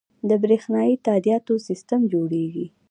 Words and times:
د 0.29 0.31
بریښنایی 0.41 0.95
تادیاتو 1.07 1.53
سیستم 1.67 2.01
جوړیږي 2.13 2.65